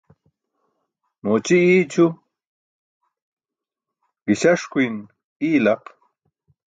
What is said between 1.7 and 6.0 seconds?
cʰu, gi̇śaṣkuyn iyi laq.